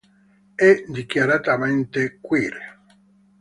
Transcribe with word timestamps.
È 0.55 0.83
dichiaratamente 0.87 2.17
queer. 2.19 2.79